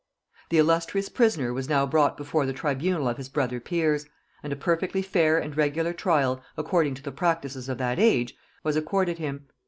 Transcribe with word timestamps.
The 0.49 0.57
illustrious 0.57 1.09
prisoner 1.09 1.53
was 1.53 1.69
now 1.69 1.85
brought 1.85 2.17
before 2.17 2.47
the 2.47 2.53
tribunal 2.53 3.07
of 3.07 3.17
his 3.17 3.29
brother 3.29 3.59
peers; 3.59 4.07
and 4.41 4.51
a 4.51 4.55
perfectly 4.55 5.03
fair 5.03 5.37
and 5.37 5.55
regular 5.55 5.93
trial, 5.93 6.41
according 6.57 6.95
to 6.95 7.03
the 7.03 7.11
practices 7.11 7.69
of 7.69 7.77
that 7.77 7.99
age, 7.99 8.35
was 8.63 8.75
accorded 8.75 9.19
him. 9.19 9.45